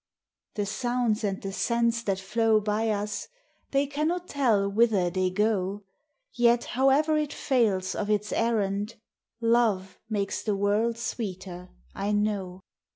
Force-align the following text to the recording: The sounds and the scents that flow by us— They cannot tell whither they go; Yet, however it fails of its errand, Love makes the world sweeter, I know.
The 0.55 0.65
sounds 0.65 1.23
and 1.23 1.39
the 1.43 1.51
scents 1.53 2.01
that 2.01 2.19
flow 2.19 2.59
by 2.59 2.89
us— 2.89 3.27
They 3.69 3.85
cannot 3.85 4.27
tell 4.27 4.67
whither 4.67 5.11
they 5.11 5.29
go; 5.29 5.83
Yet, 6.33 6.63
however 6.73 7.17
it 7.19 7.31
fails 7.31 7.93
of 7.93 8.09
its 8.09 8.33
errand, 8.33 8.95
Love 9.41 9.99
makes 10.09 10.41
the 10.41 10.55
world 10.55 10.97
sweeter, 10.97 11.69
I 11.93 12.13
know. 12.13 12.61